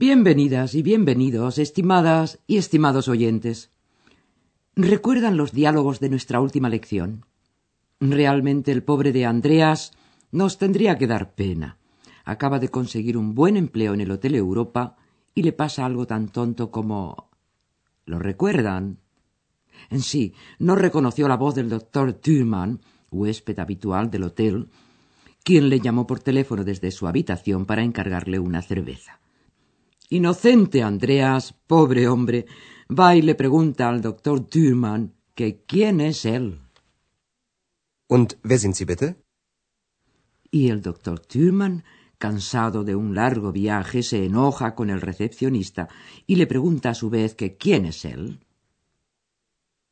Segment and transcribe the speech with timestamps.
[0.00, 3.70] Bienvenidas y bienvenidos, estimadas y estimados oyentes.
[4.74, 7.26] ¿Recuerdan los diálogos de nuestra última lección?
[8.00, 9.92] Realmente el pobre de Andreas
[10.32, 11.76] nos tendría que dar pena.
[12.24, 14.96] Acaba de conseguir un buen empleo en el Hotel Europa
[15.34, 17.28] y le pasa algo tan tonto como...
[18.06, 19.00] ¿Lo recuerdan?
[19.90, 22.80] En sí, no reconoció la voz del doctor Thurman,
[23.10, 24.70] huésped habitual del hotel,
[25.44, 29.19] quien le llamó por teléfono desde su habitación para encargarle una cerveza.
[30.12, 32.44] Inocente Andreas, pobre hombre,
[32.88, 36.58] va y le pregunta al doctor Thurman que quién es él.
[38.08, 39.22] Und wer sind Sie bitte?
[40.50, 41.84] Y el doctor Thurman,
[42.18, 45.88] cansado de un largo viaje, se enoja con el recepcionista
[46.26, 48.40] y le pregunta a su vez que quién es él.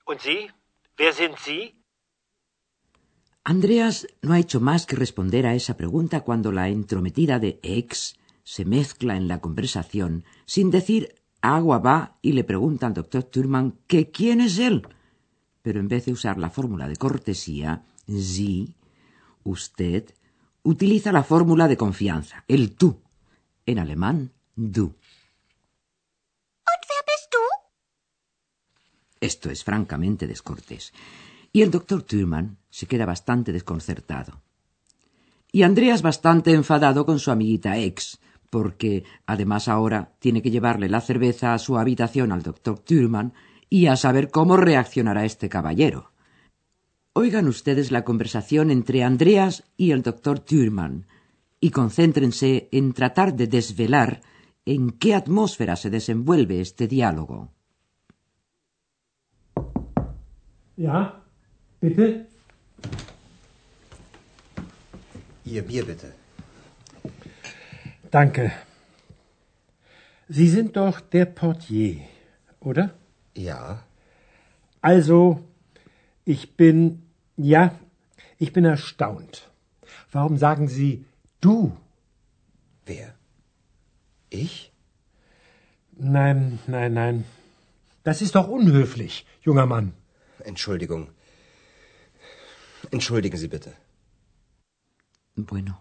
[0.04, 0.50] Und Sie?
[0.98, 1.76] Wer sind Sie?
[3.44, 8.17] Andreas no ha hecho más que responder a esa pregunta cuando la entrometida de ex
[8.48, 13.78] se mezcla en la conversación sin decir agua va y le pregunta al doctor Thurman
[13.86, 14.88] que quién es él.
[15.60, 18.72] Pero en vez de usar la fórmula de cortesía, Sie,
[19.44, 20.14] usted,
[20.62, 23.02] utiliza la fórmula de confianza, el tú.
[23.66, 24.94] En alemán, du?
[29.20, 30.94] Esto es francamente descortés.
[31.52, 34.40] Y el doctor Thurman se queda bastante desconcertado.
[35.52, 38.18] Y Andreas bastante enfadado con su amiguita ex,
[38.50, 43.32] porque además ahora tiene que llevarle la cerveza a su habitación al doctor Thurman
[43.68, 46.12] y a saber cómo reaccionará este caballero.
[47.12, 51.06] Oigan ustedes la conversación entre Andreas y el doctor Thurman
[51.60, 54.20] y concéntrense en tratar de desvelar
[54.64, 57.50] en qué atmósfera se desenvuelve este diálogo.
[60.76, 61.24] Ja,
[61.80, 62.26] bitte?
[65.44, 66.27] Ihr Bier bitte.
[68.10, 68.52] Danke.
[70.28, 72.00] Sie sind doch der Portier,
[72.60, 72.94] oder?
[73.34, 73.84] Ja.
[74.80, 75.44] Also,
[76.24, 77.02] ich bin,
[77.36, 77.74] ja,
[78.38, 79.50] ich bin erstaunt.
[80.10, 81.04] Warum sagen Sie
[81.40, 81.76] du?
[82.86, 83.14] Wer?
[84.30, 84.72] Ich?
[85.92, 87.24] Nein, nein, nein.
[88.04, 89.92] Das ist doch unhöflich, junger Mann.
[90.44, 91.08] Entschuldigung.
[92.90, 93.72] Entschuldigen Sie bitte.
[95.36, 95.78] Bueno,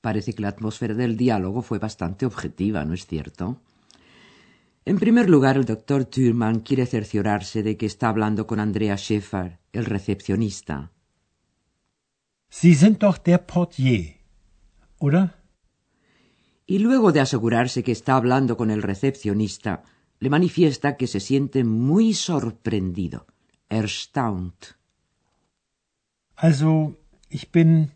[0.00, 3.60] parece que la atmósfera del diálogo fue bastante objetiva, ¿no es cierto?
[4.84, 9.58] En primer lugar, el doctor Thurman quiere cerciorarse de que está hablando con Andrea Schäfer,
[9.72, 10.90] el recepcionista.
[12.48, 14.16] Sie sind doch der Portier,
[14.98, 15.36] oder?
[16.66, 19.84] Y luego de asegurarse que está hablando con el recepcionista,
[20.18, 23.26] le manifiesta que se siente muy sorprendido,
[23.68, 24.76] erstaunt.
[26.36, 27.92] Also, ich bin.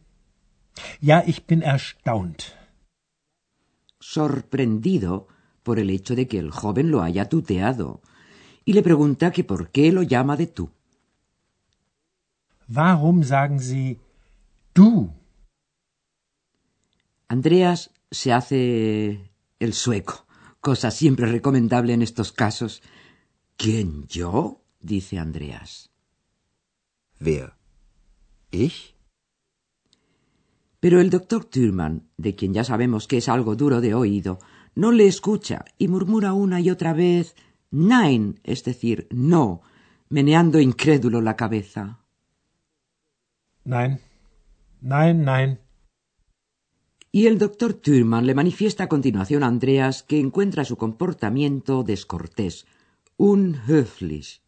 [1.01, 2.55] Ja, ich bin erstaunt.
[4.05, 5.29] sorprendido
[5.63, 8.03] por el hecho de que el joven lo haya tuteado,
[8.67, 10.71] y le pregunta que por qué lo llama de tú.
[12.69, 13.99] Warum sagen Sie
[14.75, 15.13] du?
[17.29, 20.27] Andreas se hace el sueco,
[20.61, 22.83] cosa siempre recomendable en estos casos.
[23.57, 24.61] ¿Quién yo?
[24.81, 25.91] dice Andreas.
[27.21, 27.55] Wer?
[28.51, 28.94] Ich?
[30.85, 34.39] Pero el doctor Thurman, de quien ya sabemos que es algo duro de oído,
[34.75, 37.37] no le escucha y murmura una y otra vez
[37.71, 39.63] Nein, es decir, no,
[40.11, 42.01] meneando incrédulo la cabeza.
[43.65, 43.99] Nein.
[44.83, 45.59] Nein, nein.
[47.11, 52.67] Y el doctor Thurman le manifiesta a continuación a Andreas que encuentra su comportamiento descortés,
[53.17, 54.43] unhöflich,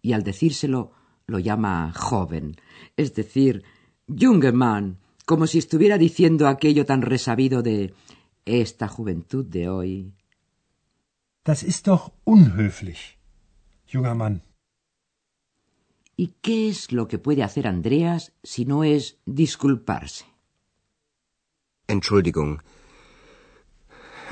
[0.00, 0.92] y al decírselo
[1.26, 2.56] lo llama joven,
[2.96, 3.64] es decir,
[5.24, 7.94] como si estuviera diciendo aquello tan resabido de
[8.44, 10.12] esta juventud de hoy.
[11.44, 13.18] Das ist doch unhöflich,
[13.86, 14.42] junger Mann.
[16.16, 20.24] ¿Y qué es lo que puede hacer Andreas si no es disculparse?
[21.86, 22.62] Entschuldigung.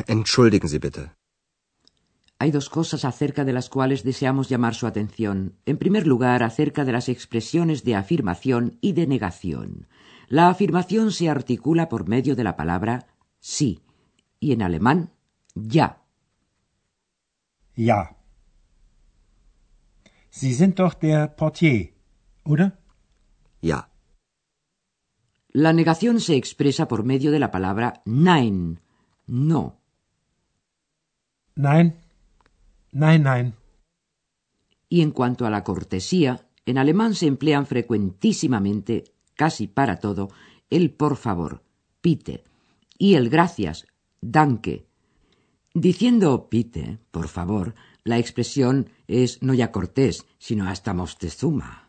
[0.06, 1.12] Entschuldigen Sie bitte.
[2.38, 5.54] Hay dos cosas acerca de las cuales deseamos llamar su atención.
[5.66, 9.86] En primer lugar, acerca de las expresiones de afirmación y de negación.
[10.32, 13.06] La afirmación se articula por medio de la palabra
[13.38, 13.82] sí
[14.40, 15.12] y en alemán
[15.54, 16.06] ya.
[17.76, 18.16] Ja.
[20.30, 21.92] Sie sind doch der Portier,
[22.44, 22.78] oder?
[23.60, 23.90] Ja.
[25.50, 28.80] La negación se expresa por medio de la palabra nein,
[29.26, 29.82] no.
[31.56, 32.00] Nein.
[32.90, 33.54] Nein, nein.
[34.88, 40.30] Y en cuanto a la cortesía, en alemán se emplean frecuentísimamente, casi para todo,
[40.70, 41.62] el por favor,
[42.00, 42.44] pite,
[42.98, 43.86] y el gracias,
[44.20, 44.86] danke.
[45.74, 47.74] Diciendo pite, por favor,
[48.04, 51.88] la expresión es no ya cortés, sino hasta mostezuma.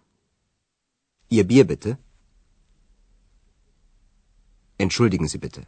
[1.29, 1.97] Ihr Bier bitte.
[4.77, 5.67] Entschuldigen Sie bitte.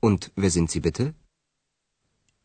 [0.00, 1.14] Und wer sind Sie bitte?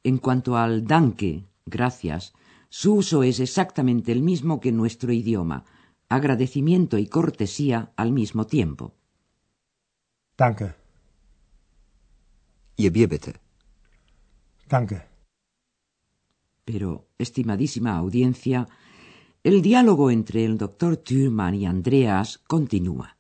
[0.04, 2.34] En cuanto al danke, gracias,
[2.70, 5.66] su uso es exactamente el mismo que en nuestro idioma,
[6.12, 8.94] agradecimiento y cortesía al mismo tiempo.
[10.38, 10.74] Danke.
[12.76, 13.40] Ihr Bier bitte.
[14.68, 15.02] Danke.
[16.66, 18.68] Pero, estimadísima audiencia,
[19.44, 23.18] el diálogo entre el doctor Thürmann y Andreas continúa.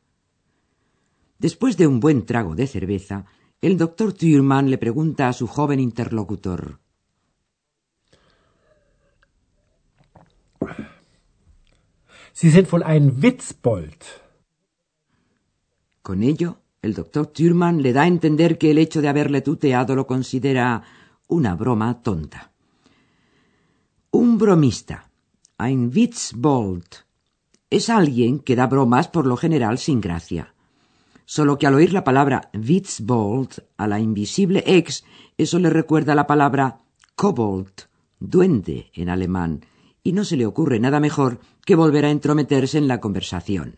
[1.39, 3.25] Después de un buen trago de cerveza,
[3.61, 6.79] el doctor Thürmann le pregunta a su joven interlocutor.
[13.21, 14.03] Witzbold.
[16.01, 19.95] Con ello, el doctor Thürmann le da a entender que el hecho de haberle tuteado
[19.95, 20.83] lo considera
[21.27, 22.51] una broma tonta.
[24.11, 25.09] Un bromista,
[25.57, 27.05] ein Witzbold,
[27.69, 30.53] es alguien que da bromas por lo general sin gracia.
[31.25, 35.05] Solo que al oír la palabra Witzbold a la invisible ex,
[35.37, 36.79] eso le recuerda la palabra
[37.15, 37.87] Kobold,
[38.19, 39.65] duende en alemán,
[40.03, 43.77] y no se le ocurre nada mejor que volver a entrometerse en la conversación.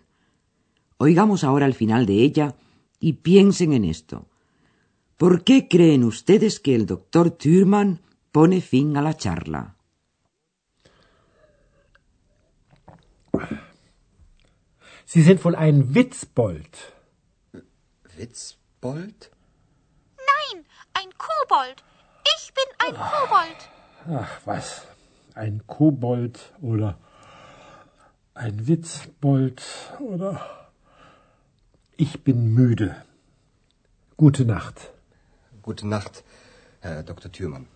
[0.97, 2.55] Oigamos ahora el final de ella
[2.99, 4.27] y piensen en esto.
[5.17, 9.75] ¿Por qué creen ustedes que el doctor Thürmann pone fin a la charla?
[15.05, 16.75] Sie sind wohl ein Witzbold.
[18.17, 19.29] Witzbold?
[20.17, 21.83] Nein, ein Kobold.
[22.35, 23.69] Ich bin ein Kobold.
[24.09, 24.92] Ach, was?
[25.35, 26.97] Ein Kobold oder
[28.33, 29.61] ein Witzbold
[29.99, 30.63] oder...
[31.95, 32.95] Ich bin müde.
[34.17, 34.91] Gute Nacht.
[35.61, 36.23] Gute Nacht,
[36.81, 37.31] Herr Dr.
[37.31, 37.67] Thürmann.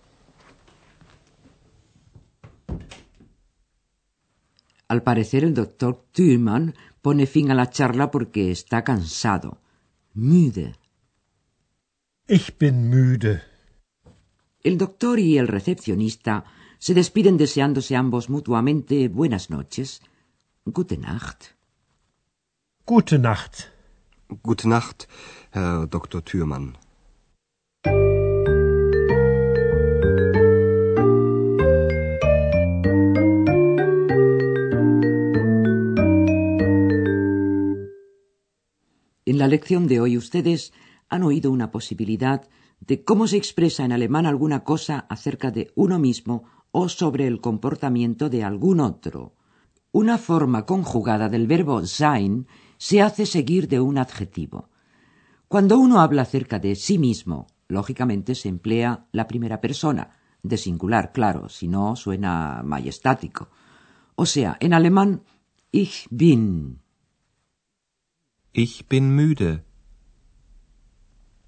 [4.87, 9.57] Al parecer el doctor Thürmann pone fin a la charla porque está cansado.
[10.13, 10.73] Müde.
[12.27, 13.41] Ich bin müde.
[14.63, 16.45] El doctor y el recepcionista
[16.79, 20.01] se despiden deseándose ambos mutuamente buenas noches.
[20.65, 21.55] Gute Nacht.
[22.85, 23.69] Gute Nacht.
[24.43, 25.07] Gute Nacht,
[25.51, 26.21] Herr Dr.
[26.21, 26.77] Thürmann.
[39.25, 40.73] En la lección de hoy ustedes
[41.09, 42.47] han oído una posibilidad
[42.79, 46.45] de cómo se expresa en alemán alguna cosa acerca de uno mismo
[46.79, 49.33] o sobre el comportamiento de algún otro.
[49.91, 52.45] Una forma conjugada del verbo sein
[52.77, 54.69] se hace seguir de un adjetivo.
[55.47, 60.03] Cuando uno habla acerca de sí mismo, lógicamente se emplea la primera persona,
[60.43, 63.49] de singular, claro, si no suena majestático.
[64.13, 65.23] O sea, en alemán,
[65.71, 66.81] ich bin.
[68.53, 69.63] Ich bin müde.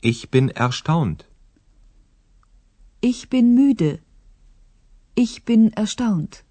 [0.01, 1.29] Ich bin erstaunt.
[2.99, 4.01] Ich bin müde.
[5.25, 6.45] Ich bin erstaunt.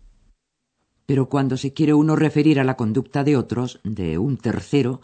[1.06, 5.00] Pero cuando se quiere uno referir a la conducta de otros, de un tercero,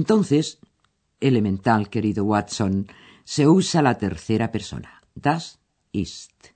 [0.00, 0.60] entonces,
[1.20, 2.86] elemental, querido Watson,
[3.24, 5.02] se usa la tercera persona.
[5.14, 5.58] Das
[5.92, 6.54] ist.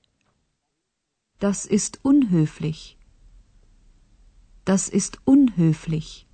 [1.38, 2.96] Das ist unhöflich.
[4.64, 6.26] Das ist unhöflich.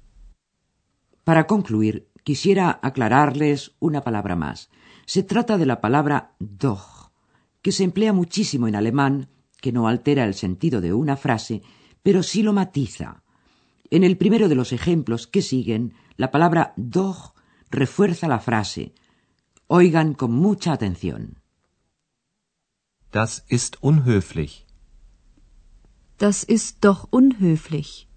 [1.25, 4.71] Para concluir, quisiera aclararles una palabra más.
[5.05, 7.11] Se trata de la palabra doch,
[7.61, 9.29] que se emplea muchísimo en alemán,
[9.63, 11.63] que no altera el sentido de una frase,
[12.03, 13.23] pero sí lo matiza.
[13.91, 17.35] En el primero de los ejemplos que siguen, la palabra doch
[17.71, 18.93] refuerza la frase.
[19.69, 21.23] Oigan con mucha atención.
[23.13, 24.67] Das ist unhöflich.
[26.19, 28.09] Das ist doch unhöflich.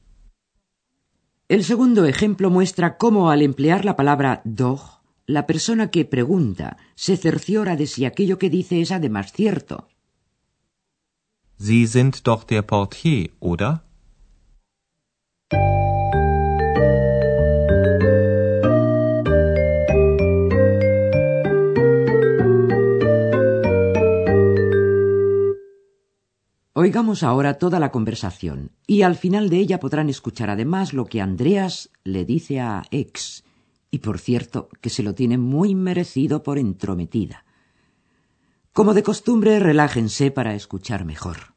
[1.48, 7.18] El segundo ejemplo muestra cómo al emplear la palabra doch, la persona que pregunta se
[7.18, 9.88] cerciora de si aquello que dice es además cierto.
[11.58, 13.86] Sie sind doch der Portier, oder?
[26.78, 31.22] Oigamos ahora toda la conversación y al final de ella podrán escuchar además lo que
[31.22, 33.46] Andreas le dice a Ex,
[33.90, 37.45] y por cierto que se lo tiene muy merecido por entrometida.
[38.78, 41.55] Como de costumbre, relájense para escuchar mejor.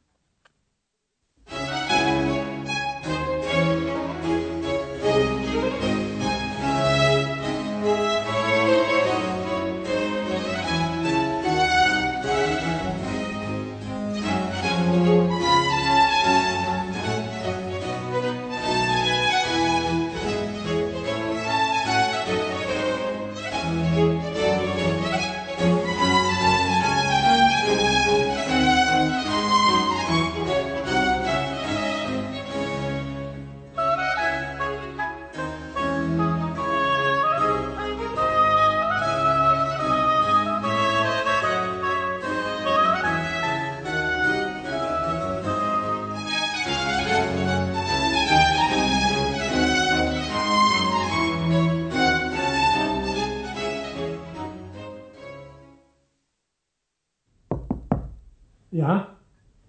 [58.79, 58.93] Ja,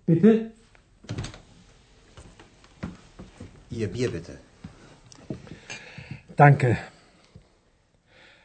[0.07, 0.53] bitte?
[3.71, 4.39] Ihr Bier bitte.
[6.37, 6.79] Danke.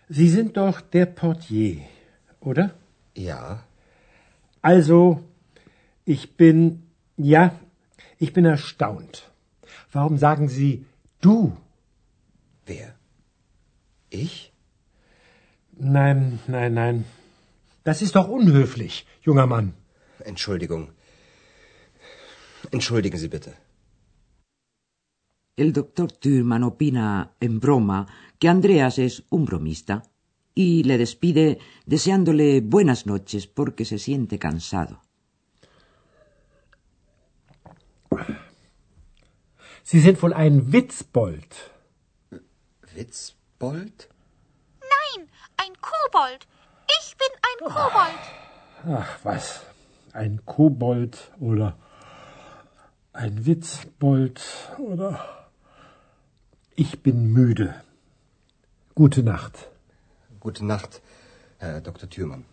[0.10, 1.82] Sie sind doch der Portier,
[2.40, 2.74] oder?
[3.16, 3.64] Ja.
[4.64, 5.22] Also,
[6.04, 6.82] ich bin,
[7.16, 7.54] ja,
[8.18, 9.30] ich bin erstaunt.
[9.92, 10.88] Warum sagen Sie
[11.22, 11.56] du?
[12.66, 12.96] Wer?
[14.10, 14.52] Ich?
[15.78, 17.06] Nein, nein, nein.
[17.84, 19.76] Das ist doch unhöflich, junger Mann.
[20.26, 20.92] Entschuldigung.
[22.72, 23.54] Entschuldigen Sie bitte.
[25.56, 28.08] El doctor Thürmann opina en broma
[28.40, 30.04] que Andreas es un bromista
[30.54, 35.02] y le despide deseándole buenas noches porque se siente cansado.
[39.84, 41.54] Sie sind wohl ein Witzbold.
[42.96, 44.10] Witzbold?
[44.82, 46.48] Nein, ein Kobold.
[47.00, 48.24] Ich bin ein Kobold.
[48.88, 49.75] Ach, was?
[50.22, 51.78] Ein Kobold oder
[53.12, 54.42] ein Witzbold
[54.80, 55.12] oder...
[56.78, 57.68] Ich bin müde.
[58.96, 59.70] Gute Nacht.
[60.40, 61.02] Gute Nacht,
[61.58, 62.10] Herr Dr.
[62.10, 62.44] Thürmann.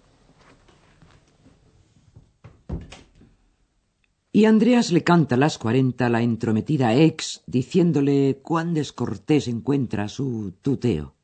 [4.33, 10.55] Y Andreas le canta a las cuarenta la entrometida ex, diciéndole cuán descortés encuentra su
[10.63, 11.15] tuteo.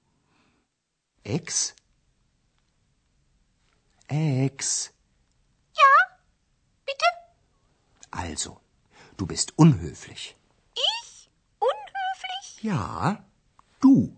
[1.25, 1.75] Ex?
[4.09, 4.93] Ex.
[8.11, 8.59] Also,
[9.17, 10.37] du bist unhöflich.
[10.75, 11.31] Ich?
[11.59, 12.63] Unhöflich?
[12.63, 13.25] Ja,
[13.81, 14.17] du.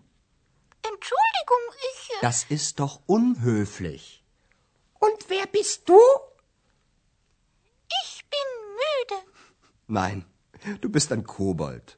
[0.83, 2.09] Entschuldigung, ich.
[2.11, 4.23] äh, Das ist doch unhöflich.
[4.99, 5.99] Und wer bist du?
[8.03, 8.49] Ich bin
[8.81, 9.23] müde.
[9.87, 10.25] Nein,
[10.79, 11.97] du bist ein Kobold.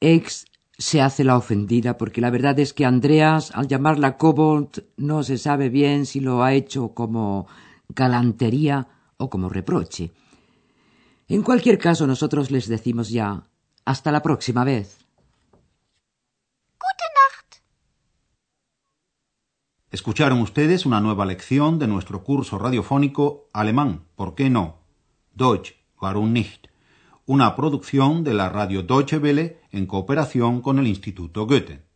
[0.00, 0.44] Ex
[0.78, 5.36] se hace la ofendida porque la verdad es que Andreas, al llamarla Kobold, no se
[5.38, 7.48] sabe bien si lo ha hecho como
[7.88, 10.12] galantería o como reproche.
[11.30, 13.44] En cualquier caso, nosotros les decimos ya
[13.84, 15.04] hasta la próxima vez.
[16.72, 17.62] Gute Nacht.
[19.90, 24.78] Escucharon ustedes una nueva lección de nuestro curso radiofónico Alemán, ¿por qué no?
[25.34, 26.68] Deutsch, warum nicht?
[27.26, 31.87] Una producción de la radio Deutsche Welle en cooperación con el Instituto Goethe.